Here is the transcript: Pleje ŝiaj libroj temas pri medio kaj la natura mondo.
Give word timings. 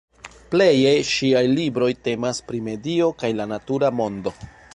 Pleje 0.53 0.93
ŝiaj 1.09 1.43
libroj 1.51 1.91
temas 2.09 2.41
pri 2.49 2.63
medio 2.71 3.11
kaj 3.21 3.31
la 3.43 3.49
natura 3.53 3.95
mondo. 4.01 4.37